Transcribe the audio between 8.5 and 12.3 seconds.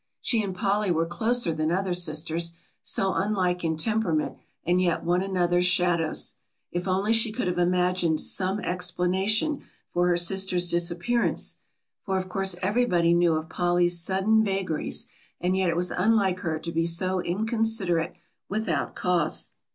explanation for her sister's disappearance, for of